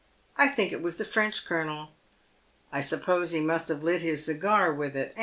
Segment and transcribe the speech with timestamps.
[0.35, 1.89] "I think it was the Trench colonel.
[2.71, 5.15] I suppose he must have lit his cigar with it."